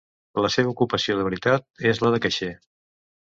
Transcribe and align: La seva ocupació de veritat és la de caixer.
La 0.43 0.49
seva 0.53 0.71
ocupació 0.71 1.17
de 1.19 1.27
veritat 1.27 1.67
és 1.91 2.01
la 2.05 2.13
de 2.17 2.21
caixer. 2.27 2.51